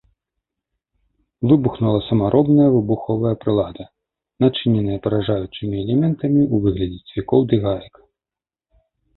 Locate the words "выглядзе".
6.67-7.01